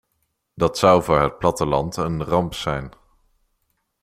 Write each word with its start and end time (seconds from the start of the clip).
Dat 0.53 0.77
zou 0.77 1.03
voor 1.03 1.19
het 1.21 1.37
platteland 1.37 1.97
een 1.97 2.23
ramp 2.23 2.53
zijn. 2.53 2.91